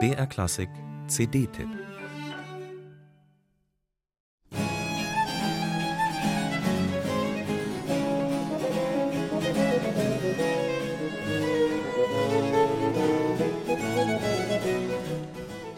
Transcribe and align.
BR 0.00 0.26
Klassik 0.26 0.68
CD-Tipp 1.06 1.68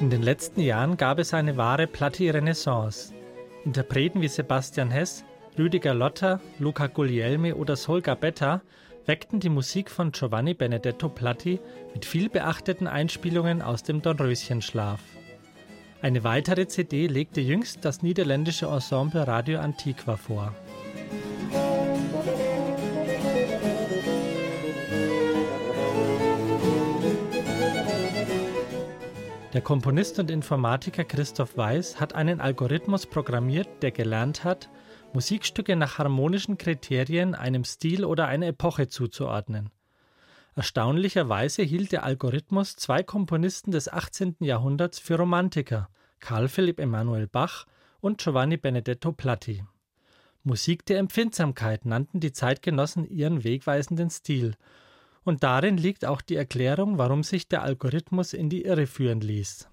In 0.01 0.09
den 0.09 0.23
letzten 0.23 0.61
Jahren 0.61 0.97
gab 0.97 1.19
es 1.19 1.35
eine 1.35 1.59
wahre 1.59 1.87
Platti-Renaissance. 1.87 3.13
Interpreten 3.67 4.23
wie 4.23 4.29
Sebastian 4.29 4.91
Hess, 4.91 5.23
Rüdiger 5.59 5.93
Lotter, 5.93 6.41
Luca 6.59 6.87
Guglielmi 6.87 7.53
oder 7.53 7.77
Sol 7.77 8.01
Gabetta 8.01 8.63
weckten 9.07 9.41
die 9.41 9.49
Musik 9.49 9.91
von 9.91 10.13
Giovanni 10.13 10.55
Benedetto 10.55 11.09
Platti 11.09 11.61
mit 11.95 12.05
viel 12.05 12.29
beachteten 12.29 12.87
Einspielungen 12.87 13.63
aus 13.63 13.83
dem 13.83 14.03
Dornröschenschlaf. 14.03 15.01
Eine 16.03 16.25
weitere 16.25 16.67
CD 16.67 17.07
legte 17.07 17.41
jüngst 17.41 17.85
das 17.85 18.03
niederländische 18.03 18.67
Ensemble 18.67 19.27
Radio 19.27 19.61
Antiqua 19.61 20.17
vor. 20.17 20.55
Der 29.53 29.63
Komponist 29.63 30.19
und 30.19 30.31
Informatiker 30.31 31.05
Christoph 31.05 31.57
Weiß 31.57 31.99
hat 31.99 32.15
einen 32.15 32.41
Algorithmus 32.41 33.07
programmiert, 33.07 33.69
der 33.83 33.91
gelernt 33.91 34.45
hat, 34.45 34.69
Musikstücke 35.17 35.77
nach 35.77 35.97
harmonischen 35.97 36.59
Kriterien 36.59 37.35
einem 37.35 37.65
Stil 37.65 38.05
oder 38.05 38.27
einer 38.27 38.49
Epoche 38.49 38.89
zuzuordnen. 38.89 39.71
Erstaunlicherweise 40.55 41.63
hielt 41.63 41.93
der 41.93 42.05
Algorithmus 42.05 42.77
zwei 42.77 43.03
Komponisten 43.03 43.71
des 43.71 43.91
18. 43.91 44.37
Jahrhunderts 44.41 44.99
für 44.99 45.17
Romantiker, 45.17 45.89
Karl 46.21 46.49
Philipp 46.49 46.79
Emanuel 46.79 47.29
Bach 47.29 47.65
und 48.01 48.19
Giovanni 48.19 48.59
Benedetto 48.59 49.11
Platti. 49.11 49.65
Musik 50.43 50.85
der 50.85 50.99
Empfindsamkeit 50.99 51.87
nannten 51.87 52.21
die 52.21 52.33
Zeitgenossen 52.33 53.09
ihren 53.09 53.43
wegweisenden 53.43 54.11
Stil 54.11 54.55
und 55.25 55.43
darin 55.45 55.79
liegt 55.79 56.05
auch 56.05 56.21
die 56.21 56.37
Erklärung, 56.37 56.99
warum 56.99 57.23
sich 57.23 57.49
der 57.49 57.63
Algorithmus 57.63 58.35
in 58.35 58.51
die 58.51 58.67
Irre 58.67 58.87
führen 58.87 59.23
ließ. 59.23 59.67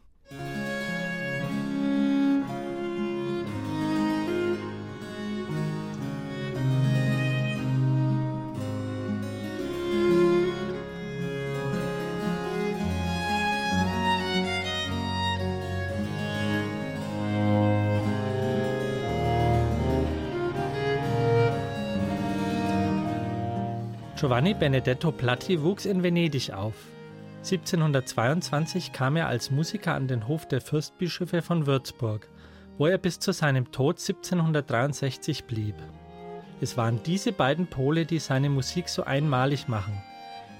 Giovanni 24.24 24.54
Benedetto 24.54 25.12
Platti 25.12 25.62
wuchs 25.62 25.86
in 25.86 26.02
Venedig 26.02 26.54
auf. 26.54 26.76
1722 27.40 28.94
kam 28.94 29.18
er 29.18 29.28
als 29.28 29.52
Musiker 29.52 29.96
an 29.96 30.08
den 30.08 30.30
Hof 30.30 30.48
der 30.48 30.62
Fürstbischöfe 30.62 31.42
von 31.42 31.68
Würzburg, 31.68 32.30
wo 32.78 32.88
er 32.88 32.98
bis 32.98 33.20
zu 33.20 33.34
seinem 33.34 33.74
Tod 33.74 34.00
1763 34.00 35.44
blieb. 35.44 35.76
Es 36.62 36.78
waren 36.78 37.04
diese 37.04 37.34
beiden 37.34 37.68
Pole, 37.68 38.06
die 38.06 38.20
seine 38.20 38.50
Musik 38.50 38.88
so 38.88 39.04
einmalig 39.04 39.68
machen. 39.68 40.02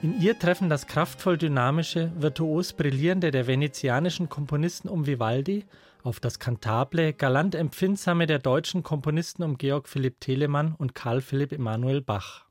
In 0.02 0.20
ihr 0.20 0.38
treffen 0.38 0.68
das 0.68 0.86
kraftvoll 0.86 1.38
dynamische, 1.38 2.12
virtuos 2.18 2.74
brillierende 2.74 3.32
der 3.32 3.48
venezianischen 3.48 4.28
Komponisten 4.28 4.90
um 4.90 5.08
Vivaldi 5.08 5.64
auf 6.04 6.20
das 6.20 6.38
kantable, 6.38 7.14
galant 7.14 7.56
empfindsame 7.56 8.28
der 8.28 8.40
deutschen 8.40 8.84
Komponisten 8.84 9.42
um 9.42 9.58
Georg 9.58 9.88
Philipp 9.88 10.20
Telemann 10.20 10.76
und 10.78 10.96
Karl 10.96 11.22
Philipp 11.22 11.54
Emanuel 11.54 12.02
Bach. 12.02 12.43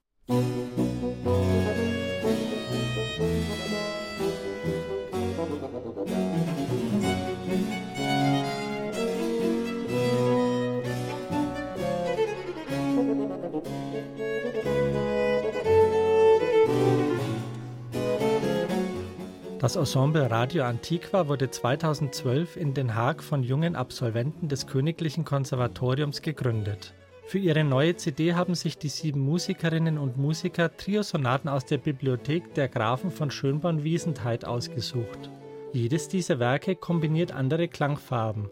Das 19.59 19.77
Ensemble 19.77 20.31
Radio 20.31 20.65
Antiqua 20.65 21.29
wurde 21.29 21.51
2012 21.51 22.57
in 22.57 22.75
Den 22.75 22.95
Haag 22.95 23.23
von 23.23 23.43
jungen 23.43 23.77
Absolventen 23.77 24.49
des 24.49 24.67
Königlichen 24.67 25.25
Konservatoriums 25.25 26.23
gegründet. 26.23 26.95
Für 27.25 27.39
ihre 27.39 27.65
neue 27.65 27.97
CD 27.97 28.35
haben 28.35 28.55
sich 28.55 28.79
die 28.79 28.89
sieben 28.89 29.21
Musikerinnen 29.21 29.97
und 29.99 30.17
Musiker 30.17 30.77
Triosonaten 30.77 31.49
aus 31.49 31.65
der 31.65 31.79
Bibliothek 31.79 32.55
der 32.55 32.69
Grafen 32.69 33.11
von 33.11 33.31
Schönborn-Wiesentheit 33.31 34.45
ausgesucht. 34.45 35.31
Jedes 35.73 36.09
dieser 36.09 36.39
Werke 36.39 36.77
kombiniert 36.77 37.33
andere 37.33 37.69
Klangfarben. 37.69 38.51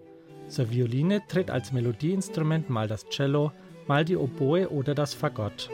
Zur 0.49 0.71
Violine 0.71 1.23
tritt 1.29 1.51
als 1.51 1.73
Melodieinstrument 1.73 2.71
mal 2.71 2.89
das 2.89 3.07
Cello, 3.09 3.53
mal 3.87 4.05
die 4.05 4.17
Oboe 4.17 4.69
oder 4.71 4.95
das 4.95 5.15
Fagott. 5.15 5.69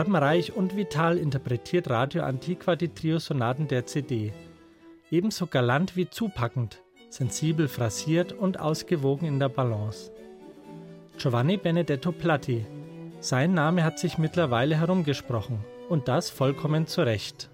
Farbenreich 0.00 0.54
und 0.56 0.78
vital 0.78 1.18
interpretiert 1.18 1.90
Radio 1.90 2.22
Antiqua 2.22 2.74
die 2.74 2.88
Triosonaten 2.88 3.68
der 3.68 3.84
CD. 3.84 4.32
Ebenso 5.10 5.46
galant 5.46 5.94
wie 5.94 6.08
zupackend, 6.08 6.80
sensibel 7.10 7.68
phrasiert 7.68 8.32
und 8.32 8.58
ausgewogen 8.58 9.28
in 9.28 9.38
der 9.38 9.50
Balance. 9.50 10.10
Giovanni 11.18 11.58
Benedetto 11.58 12.12
Platti. 12.12 12.64
Sein 13.20 13.52
Name 13.52 13.84
hat 13.84 13.98
sich 13.98 14.16
mittlerweile 14.16 14.74
herumgesprochen 14.74 15.58
und 15.90 16.08
das 16.08 16.30
vollkommen 16.30 16.86
zu 16.86 17.02
Recht. 17.02 17.50